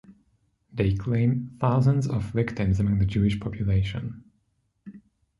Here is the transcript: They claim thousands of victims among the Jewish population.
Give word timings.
They 0.73 0.95
claim 0.95 1.55
thousands 1.59 2.07
of 2.07 2.31
victims 2.31 2.79
among 2.79 2.97
the 2.97 3.05
Jewish 3.05 3.39
population. 3.39 4.23